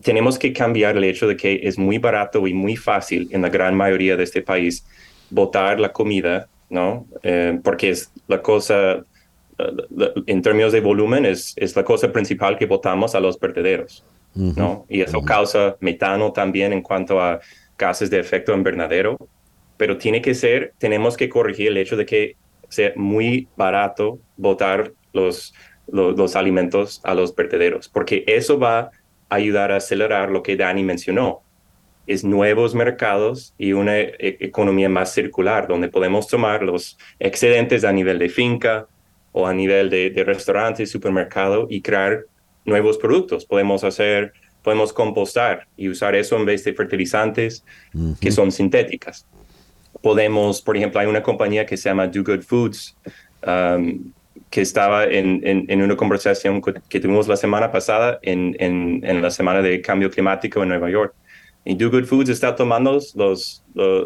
tenemos 0.03 0.37
que 0.37 0.53
cambiar 0.53 0.95
el 0.95 1.05
hecho 1.05 1.27
de 1.27 1.35
que 1.35 1.61
es 1.63 1.79
muy 1.79 1.97
barato 1.97 2.45
y 2.45 2.53
muy 2.53 2.75
fácil 2.75 3.29
en 3.31 3.41
la 3.41 3.49
gran 3.49 3.75
mayoría 3.75 4.15
de 4.15 4.25
este 4.25 4.43
país 4.43 4.85
botar 5.31 5.79
la 5.79 5.91
comida, 5.91 6.47
¿no? 6.69 7.07
Eh, 7.23 7.59
porque 7.63 7.89
es 7.89 8.11
la 8.27 8.43
cosa, 8.43 9.03
en 10.27 10.41
términos 10.43 10.71
de 10.71 10.81
volumen, 10.81 11.25
es, 11.25 11.53
es 11.55 11.75
la 11.75 11.83
cosa 11.83 12.11
principal 12.11 12.59
que 12.59 12.67
botamos 12.67 13.15
a 13.15 13.19
los 13.19 13.39
vertederos, 13.39 14.03
¿no? 14.35 14.85
Y 14.87 15.01
eso 15.01 15.23
causa 15.23 15.77
metano 15.79 16.31
también 16.31 16.73
en 16.73 16.83
cuanto 16.83 17.19
a 17.19 17.39
gases 17.75 18.11
de 18.11 18.19
efecto 18.19 18.53
invernadero, 18.53 19.17
pero 19.79 19.97
tiene 19.97 20.21
que 20.21 20.35
ser, 20.35 20.73
tenemos 20.77 21.17
que 21.17 21.29
corregir 21.29 21.69
el 21.69 21.77
hecho 21.77 21.97
de 21.97 22.05
que 22.05 22.35
sea 22.67 22.91
muy 22.95 23.47
barato 23.57 24.19
botar 24.37 24.91
los, 25.13 25.55
los, 25.87 26.15
los 26.15 26.35
alimentos 26.35 27.01
a 27.03 27.15
los 27.15 27.33
vertederos, 27.33 27.89
porque 27.89 28.23
eso 28.27 28.59
va 28.59 28.91
ayudar 29.29 29.71
a 29.71 29.77
acelerar 29.77 30.29
lo 30.29 30.43
que 30.43 30.57
Dani 30.57 30.83
mencionó, 30.83 31.41
es 32.07 32.23
nuevos 32.23 32.73
mercados 32.75 33.53
y 33.57 33.73
una 33.73 33.99
e-, 33.99 34.17
economía 34.19 34.89
más 34.89 35.13
circular, 35.13 35.67
donde 35.67 35.87
podemos 35.87 36.27
tomar 36.27 36.63
los 36.63 36.97
excedentes 37.19 37.83
a 37.83 37.91
nivel 37.93 38.19
de 38.19 38.29
finca 38.29 38.87
o 39.31 39.47
a 39.47 39.53
nivel 39.53 39.89
de, 39.89 40.09
de 40.09 40.23
restaurante, 40.23 40.85
supermercado 40.87 41.67
y 41.69 41.81
crear 41.81 42.25
nuevos 42.65 42.97
productos. 42.97 43.45
Podemos 43.45 43.83
hacer, 43.83 44.33
podemos 44.63 44.91
compostar 44.91 45.67
y 45.77 45.87
usar 45.87 46.15
eso 46.15 46.35
en 46.35 46.45
vez 46.45 46.63
de 46.63 46.73
fertilizantes 46.73 47.63
que 48.19 48.31
son 48.31 48.51
sintéticas. 48.51 49.27
Podemos, 50.01 50.61
por 50.61 50.77
ejemplo, 50.77 50.99
hay 50.99 51.07
una 51.07 51.23
compañía 51.23 51.65
que 51.65 51.77
se 51.77 51.89
llama 51.89 52.07
Do 52.07 52.23
Good 52.23 52.43
Foods, 52.43 52.95
um, 53.45 54.11
que 54.49 54.61
estaba 54.61 55.05
en, 55.05 55.41
en, 55.43 55.81
una 55.81 55.95
conversación 55.95 56.61
que 56.61 56.99
tuvimos 56.99 57.27
la 57.27 57.35
semana 57.35 57.71
pasada 57.71 58.17
en, 58.23 58.55
en, 58.59 59.21
la 59.21 59.29
Semana 59.29 59.61
de 59.61 59.79
Cambio 59.81 60.09
Climático 60.09 60.63
en 60.63 60.69
Nueva 60.69 60.89
York. 60.89 61.13
Y 61.65 61.75
Do 61.75 61.91
Good 61.91 62.05
Foods 62.05 62.29
está 62.29 62.55
tomando 62.55 62.99
los, 63.15 63.63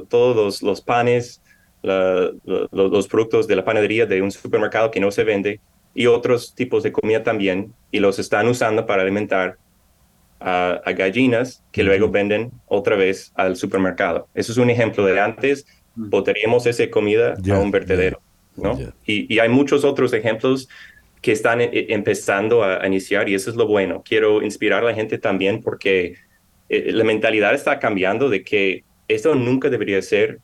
todos 0.09 0.35
los, 0.35 0.61
los 0.61 0.81
panes, 0.81 1.41
los 1.81 3.07
productos 3.07 3.47
de 3.47 3.55
la 3.55 3.63
panadería 3.63 4.05
de 4.05 4.21
un 4.21 4.31
supermercado 4.31 4.91
que 4.91 4.99
no 4.99 5.11
se 5.11 5.23
vende 5.23 5.61
y 5.93 6.07
otros 6.07 6.55
tipos 6.55 6.83
de 6.83 6.91
comida 6.91 7.23
también 7.23 7.73
y 7.91 7.99
los 7.99 8.19
están 8.19 8.47
usando 8.47 8.85
para 8.85 9.03
alimentar 9.03 9.57
a, 10.39 10.81
gallinas 10.95 11.63
que 11.71 11.83
luego 11.83 12.09
venden 12.09 12.51
otra 12.67 12.95
vez 12.95 13.31
al 13.35 13.55
supermercado. 13.55 14.27
Eso 14.33 14.51
es 14.51 14.57
un 14.57 14.69
ejemplo 14.69 15.05
de 15.05 15.19
antes, 15.19 15.65
botaríamos 15.95 16.65
esa 16.65 16.89
comida 16.89 17.35
a 17.49 17.59
un 17.59 17.71
vertedero. 17.71 18.21
¿no? 18.55 18.77
Y, 19.05 19.39
hay 19.39 19.49
muchos 19.49 19.83
otros 19.83 20.13
ejemplos 20.13 20.69
que 21.21 21.31
están 21.31 21.61
eh, 21.61 21.87
empezando 21.89 22.63
a, 22.63 22.85
iniciar 22.85 23.29
y 23.29 23.35
eso 23.35 23.49
es 23.49 23.55
lo 23.55 23.67
bueno. 23.67 24.03
Quiero 24.05 24.41
inspirar 24.41 24.83
a 24.83 24.87
la 24.87 24.93
gente 24.93 25.17
también 25.17 25.61
porque 25.61 26.15
eh, 26.69 26.91
la 26.91 27.03
mentalidad 27.03 27.53
está 27.53 27.79
cambiando 27.79 28.29
de 28.29 28.43
que 28.43 28.83
esto 29.07 29.33
nunca 29.35 29.69
debería 29.69 30.01
ser 30.01 30.39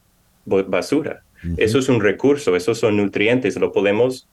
basura. 0.46 1.24
Eso 1.56 1.80
es 1.80 1.88
un 1.88 2.02
recurso, 2.02 2.54
esos 2.58 2.80
son 2.80 2.98
nutrientes, 2.98 3.56
lo 3.56 3.72
podemos 3.72 4.28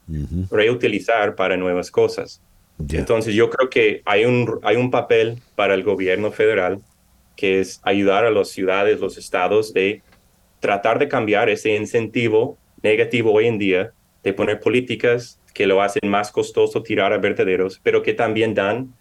reutilizar 0.51 1.37
para 1.37 1.57
nuevas 1.57 1.91
cosas. 1.93 2.43
Entonces 2.91 3.35
yo 3.35 3.49
creo 3.49 3.71
que 3.71 4.03
hay 4.05 4.25
un, 4.25 4.59
hay 4.63 4.77
un 4.77 4.91
papel 4.91 5.39
para 5.55 5.75
el 5.75 5.85
gobierno 5.85 6.33
federal 6.33 6.81
que 7.37 7.61
es 7.61 7.81
ayudar 7.85 8.25
a 8.25 8.31
las 8.31 8.49
ciudades, 8.49 8.99
los 8.99 9.19
estados 9.19 9.73
de 9.73 10.03
tratar 10.61 10.99
de 10.99 11.09
cambiar 11.09 11.49
ese 11.49 11.75
incentivo 11.75 12.59
negativo 12.83 13.33
hoy 13.33 13.47
en 13.47 13.59
día 13.59 13.93
de 14.23 14.33
poner 14.33 14.61
políticas 14.61 15.41
que 15.55 15.67
lo 15.67 15.81
hacen 15.81 16.09
más 16.11 16.31
costoso 16.31 16.83
tirar 16.83 17.13
a 17.13 17.19
vertederos, 17.19 17.81
pero 17.83 18.03
que 18.03 18.13
también 18.13 18.55
dan 18.55 18.93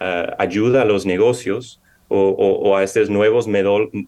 ah, 0.00 0.34
ayuda 0.38 0.82
a 0.82 0.84
los 0.84 1.06
negocios 1.06 1.80
o, 2.10 2.74
a 2.76 2.82
estos 2.82 3.10
nuevos 3.10 3.46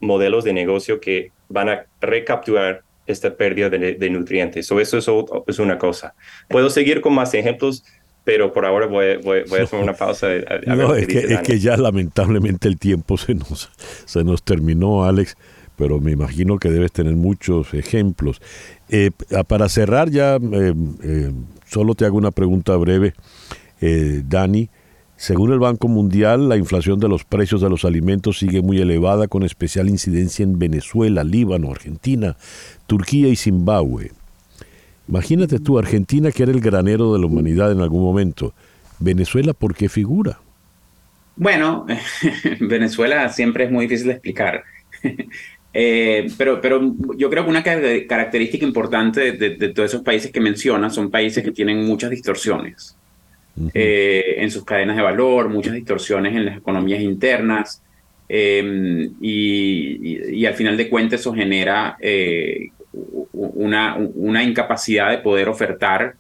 modelos 0.00 0.44
de 0.44 0.52
negocio 0.54 1.00
que 1.00 1.32
van 1.50 1.68
a 1.68 1.84
recapturar 2.00 2.82
esta 3.06 3.34
pérdida 3.34 3.68
de, 3.68 4.10
nutrientes. 4.10 4.70
O 4.72 4.80
eso 4.80 4.99
es, 4.99 5.06
es, 5.46 5.58
una 5.58 5.76
cosa. 5.76 6.14
Puedo 6.49 6.70
seguir 6.70 7.02
con 7.02 7.14
más 7.14 7.34
ejemplos, 7.34 7.84
pero 8.25 8.54
por 8.54 8.64
ahora 8.64 8.87
voy, 8.87 9.16
voy, 9.18 9.60
a 9.60 9.64
hacer 9.64 9.78
una 9.78 9.92
pausa. 9.92 10.28
no, 10.66 10.94
es, 10.94 11.06
que, 11.06 11.18
es 11.18 11.40
que, 11.40 11.58
ya 11.58 11.76
lamentablemente 11.76 12.68
el 12.68 12.78
tiempo 12.78 13.18
se 13.18 13.34
nos, 13.34 13.70
se 14.06 14.25
nos 14.25 14.42
terminó, 14.42 15.04
Alex 15.04 15.37
pero 15.80 15.99
me 15.99 16.12
imagino 16.12 16.58
que 16.58 16.70
debes 16.70 16.92
tener 16.92 17.16
muchos 17.16 17.72
ejemplos. 17.72 18.42
Eh, 18.90 19.10
para 19.49 19.66
cerrar 19.70 20.10
ya, 20.10 20.37
eh, 20.37 20.75
eh, 21.02 21.32
solo 21.64 21.94
te 21.94 22.04
hago 22.04 22.18
una 22.18 22.32
pregunta 22.32 22.76
breve, 22.76 23.14
Dani. 23.80 24.68
Según 25.16 25.52
el 25.52 25.58
Banco 25.58 25.88
Mundial, 25.88 26.50
la 26.50 26.58
inflación 26.58 27.00
de 27.00 27.08
los 27.08 27.25
precios 27.25 27.62
de 27.62 27.70
los 27.70 27.87
alimentos 27.87 28.38
sigue 28.38 28.60
muy 28.60 28.78
elevada, 28.78 29.26
con 29.26 29.42
especial 29.42 29.88
incidencia 29.88 30.42
en 30.42 30.58
Venezuela, 30.58 31.25
Líbano, 31.25 31.70
Argentina, 31.70 32.37
Turquía 32.87 33.28
y 33.28 33.37
Zimbabue. 33.37 34.12
Imagínate 35.08 35.60
tú, 35.60 35.78
Argentina, 35.78 36.30
que 36.30 36.42
era 36.42 36.52
el 36.52 36.60
granero 36.60 37.14
de 37.14 37.20
la 37.20 37.26
humanidad 37.26 37.72
en 37.72 37.80
algún 37.80 38.02
momento. 38.02 38.52
Venezuela, 38.99 39.54
¿por 39.54 39.75
qué 39.75 39.88
figura? 39.88 40.40
Bueno, 41.37 41.87
Venezuela 42.60 43.30
siempre 43.30 43.64
es 43.64 43.70
muy 43.70 43.87
difícil 43.87 44.08
de 44.08 44.12
explicar. 44.12 44.62
Eh, 45.72 46.28
pero, 46.36 46.60
pero 46.60 46.94
yo 47.16 47.30
creo 47.30 47.44
que 47.44 47.50
una 47.50 47.62
característica 47.62 48.64
importante 48.64 49.32
de, 49.32 49.68
todos 49.68 49.90
esos 49.90 50.02
países 50.02 50.32
que 50.32 50.40
mencionas 50.40 50.94
son 50.94 51.10
países 51.10 51.44
que 51.44 51.52
tienen 51.52 51.84
muchas 51.86 52.10
distorsiones 52.10 52.96
eh, 53.72 54.34
en 54.38 54.50
sus 54.50 54.64
cadenas 54.64 54.96
de 54.96 55.02
valor, 55.02 55.48
muchas 55.48 55.74
distorsiones 55.74 56.34
en 56.34 56.46
las 56.46 56.56
economías 56.56 57.00
internas, 57.00 57.82
em, 58.28 59.12
y, 59.20 60.44
al 60.44 60.54
final 60.54 60.76
de 60.76 60.88
cuentas 60.88 61.20
eso 61.20 61.32
genera 61.32 61.96
eh, 62.00 62.70
una, 63.32 63.96
una, 63.96 64.42
incapacidad 64.42 65.10
de 65.10 65.18
poder 65.18 65.48
ofertar 65.48 66.14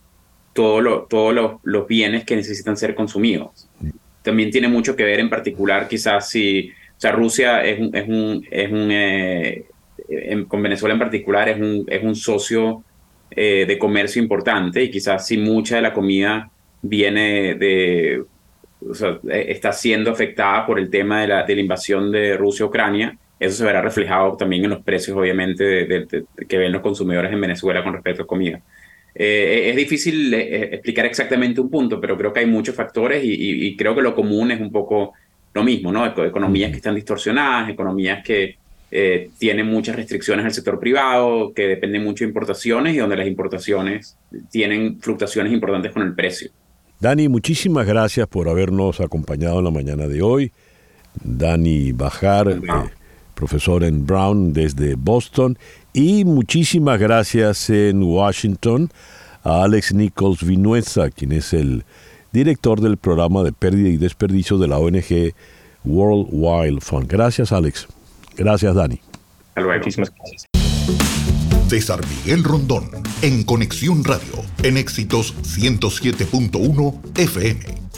todos 0.52 1.08
todos 1.08 1.58
los 1.62 1.88
bienes 1.88 2.24
que 2.24 2.36
necesitan 2.36 2.76
ser 2.76 2.94
consumidos. 2.94 3.68
También 4.22 4.50
tiene 4.50 4.68
mucho 4.68 4.94
que 4.94 5.04
ver 5.04 5.18
en 5.18 5.30
particular 5.30 5.88
quizás 5.88 6.28
si 6.28 6.72
o 7.00 7.02
sea, 7.02 7.12
Rusia 7.12 7.64
es 7.64 7.80
es 7.94 8.08
un, 8.08 8.46
es 8.50 8.70
un 8.70 8.90
eh, 8.92 9.64
con 10.46 10.62
Venezuela 10.62 10.92
en 10.92 10.98
particular, 10.98 11.48
es 11.48 11.58
un, 11.58 11.86
es 11.88 12.04
un 12.04 12.14
socio 12.14 12.84
eh, 13.30 13.64
de 13.66 13.78
comercio 13.78 14.20
importante 14.20 14.82
y 14.82 14.90
quizás 14.90 15.26
si 15.26 15.38
mucha 15.38 15.76
de 15.76 15.82
la 15.82 15.94
comida 15.94 16.50
viene 16.82 17.54
de, 17.54 18.22
o 18.86 18.92
sea, 18.92 19.18
está 19.30 19.72
siendo 19.72 20.10
afectada 20.10 20.66
por 20.66 20.78
el 20.78 20.90
tema 20.90 21.22
de 21.22 21.28
la, 21.28 21.42
de 21.44 21.54
la 21.54 21.62
invasión 21.62 22.12
de 22.12 22.36
Rusia 22.36 22.66
a 22.66 22.68
Ucrania. 22.68 23.16
Eso 23.38 23.56
se 23.56 23.64
verá 23.64 23.80
reflejado 23.80 24.36
también 24.36 24.64
en 24.64 24.70
los 24.70 24.82
precios, 24.82 25.16
obviamente, 25.16 26.06
que 26.46 26.58
ven 26.58 26.70
los 26.70 26.82
consumidores 26.82 27.32
en 27.32 27.40
Venezuela 27.40 27.82
con 27.82 27.94
respecto 27.94 28.24
a 28.24 28.26
comida. 28.26 28.60
Eh, 29.14 29.70
es 29.70 29.76
difícil 29.76 30.34
eh, 30.34 30.74
explicar 30.74 31.06
exactamente 31.06 31.62
un 31.62 31.70
punto, 31.70 31.98
pero 31.98 32.18
creo 32.18 32.30
que 32.30 32.40
hay 32.40 32.46
muchos 32.46 32.74
factores 32.74 33.24
y, 33.24 33.32
y, 33.66 33.74
creo 33.74 33.94
que 33.94 34.02
lo 34.02 34.14
común 34.14 34.50
es 34.50 34.60
un 34.60 34.70
poco 34.70 35.14
lo 35.52 35.64
mismo, 35.64 35.92
¿no? 35.92 36.06
Economías 36.06 36.70
que 36.70 36.76
están 36.76 36.94
distorsionadas, 36.94 37.70
economías 37.70 38.24
que 38.24 38.56
eh, 38.92 39.30
tienen 39.38 39.66
muchas 39.66 39.96
restricciones 39.96 40.44
al 40.44 40.52
sector 40.52 40.78
privado, 40.80 41.52
que 41.54 41.62
dependen 41.62 42.02
mucho 42.02 42.24
de 42.24 42.28
importaciones 42.28 42.94
y 42.94 42.98
donde 42.98 43.16
las 43.16 43.26
importaciones 43.26 44.16
tienen 44.50 45.00
fluctuaciones 45.00 45.52
importantes 45.52 45.92
con 45.92 46.02
el 46.02 46.14
precio. 46.14 46.50
Dani, 46.98 47.28
muchísimas 47.28 47.86
gracias 47.86 48.26
por 48.26 48.48
habernos 48.48 49.00
acompañado 49.00 49.58
en 49.58 49.64
la 49.64 49.70
mañana 49.70 50.06
de 50.06 50.22
hoy. 50.22 50.52
Dani 51.22 51.92
Bajar, 51.92 52.48
eh, 52.50 52.60
profesor 53.34 53.84
en 53.84 54.06
Brown 54.06 54.52
desde 54.52 54.96
Boston. 54.96 55.56
Y 55.92 56.24
muchísimas 56.24 57.00
gracias 57.00 57.70
en 57.70 58.02
Washington 58.02 58.90
a 59.42 59.64
Alex 59.64 59.94
Nichols 59.94 60.44
Vinuesa, 60.44 61.10
quien 61.10 61.32
es 61.32 61.52
el 61.52 61.84
director 62.32 62.80
del 62.80 62.96
programa 62.96 63.42
de 63.42 63.52
pérdida 63.52 63.88
y 63.88 63.96
desperdicio 63.96 64.58
de 64.58 64.68
la 64.68 64.78
ONG 64.78 65.34
World 65.84 66.28
Wild 66.30 66.80
Fund. 66.80 67.08
Gracias, 67.08 67.52
Alex. 67.52 67.86
Gracias, 68.36 68.74
Dani. 68.74 69.00
Muchísimas 69.56 70.12
gracias. 70.14 70.46
César 71.68 72.00
Miguel 72.04 72.42
Rondón, 72.42 72.90
en 73.22 73.44
Conexión 73.44 74.02
Radio, 74.02 74.42
en 74.64 74.76
Éxitos 74.76 75.36
107.1 75.42 77.00
FM. 77.16 77.89